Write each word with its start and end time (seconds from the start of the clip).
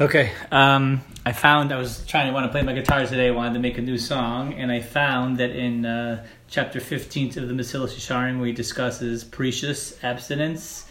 Okay, 0.00 0.32
um, 0.50 1.02
I 1.26 1.32
found 1.32 1.70
I 1.70 1.76
was 1.76 2.02
trying 2.06 2.26
to 2.26 2.32
want 2.32 2.46
to 2.46 2.50
play 2.50 2.62
my 2.62 2.72
guitar 2.72 3.04
today. 3.04 3.28
I 3.28 3.30
wanted 3.32 3.52
to 3.52 3.58
make 3.58 3.76
a 3.76 3.82
new 3.82 3.98
song, 3.98 4.54
and 4.54 4.72
I 4.72 4.80
found 4.80 5.36
that 5.36 5.50
in 5.50 5.84
uh, 5.84 6.24
chapter 6.48 6.80
15 6.80 7.38
of 7.38 7.46
the 7.46 7.52
Mesilas 7.52 7.94
Yesharim, 7.94 8.38
where 8.38 8.46
he 8.46 8.54
discusses 8.54 9.22
precious 9.22 10.02
abstinence 10.02 10.86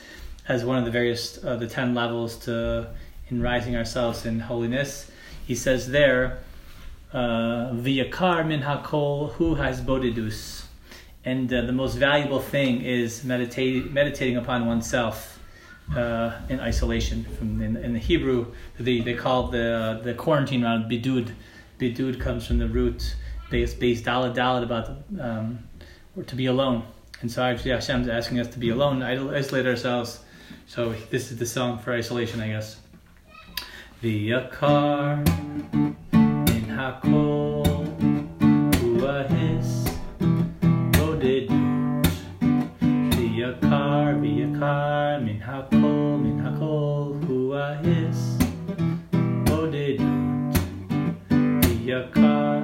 as 0.48 0.64
one 0.64 0.78
of 0.78 0.86
the 0.86 0.92
various 0.92 1.44
uh, 1.44 1.56
the 1.56 1.66
ten 1.66 1.96
levels 1.96 2.38
to 2.46 2.92
in 3.30 3.42
rising 3.42 3.76
ourselves 3.76 4.28
in 4.28 4.40
holiness, 4.40 5.10
he 5.48 5.56
says 5.56 5.90
there, 5.90 6.38
uh, 7.12 7.72
"V'yakar 7.74 8.46
min 8.46 8.62
hakol 8.62 9.32
who 9.32 9.56
has 9.56 9.82
bodidus," 9.82 10.66
and 11.26 11.52
uh, 11.52 11.62
the 11.62 11.74
most 11.74 11.96
valuable 11.96 12.40
thing 12.40 12.84
is 12.84 13.24
meditate, 13.24 13.92
meditating 13.92 14.38
upon 14.38 14.68
oneself 14.68 15.41
uh, 15.96 16.40
in 16.50 16.60
isolation. 16.60 17.26
From 17.38 17.62
in, 17.62 17.78
in, 17.78 17.94
the 17.94 18.00
Hebrew, 18.00 18.48
they 18.80 19.00
they 19.02 19.14
call 19.14 19.48
the 19.48 20.00
the 20.04 20.14
quarantine 20.14 20.64
round 20.64 20.90
bidud. 20.92 21.34
Bidud 21.80 22.20
comes 22.20 22.46
from 22.48 22.60
the 22.60 22.68
root 22.68 23.16
base 23.50 23.74
base 23.74 24.02
dalet 24.02 24.36
dalet 24.36 24.64
about 24.64 24.98
um, 25.20 25.60
or 26.16 26.24
to 26.24 26.36
be 26.36 26.46
alone. 26.46 26.84
And 27.22 27.32
so 27.32 27.44
actually 27.44 27.72
Hashem's 27.72 28.08
asking 28.08 28.40
us 28.40 28.48
to 28.48 28.60
be 28.60 28.70
alone, 28.70 29.04
isolate 29.04 29.68
ourselves. 29.68 30.20
So 30.66 30.96
this 31.12 31.32
is 31.32 31.38
the 31.38 31.46
song 31.46 31.78
for 31.78 31.94
isolation, 31.94 32.42
I 32.42 32.48
guess. 32.48 32.78
V'yakar 34.02 35.28
in 36.50 36.66
hakol 36.66 37.62
min 45.22 45.40
hakol 45.40 45.91
Yakar, 51.92 52.64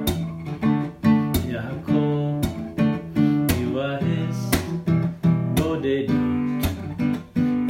Yaakov, 1.52 2.40
Yuahis, 3.60 4.40
Bodedut, 5.56 6.64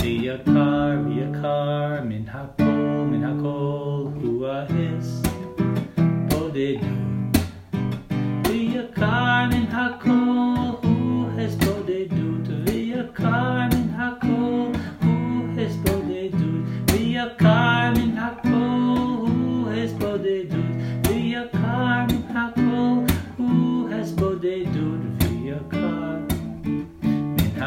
Yakar, 0.05 1.03
Yakar, 1.19 2.07
Min 2.07 2.25
Hakol, 2.27 3.11
Min 3.11 3.23
ha 3.23 3.33
Hakol, 3.35 4.13
Huahis, 4.23 5.09
Bodedut, 6.29 6.83
Yakar, 6.85 7.08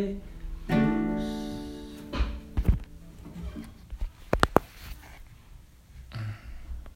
way 0.00 0.20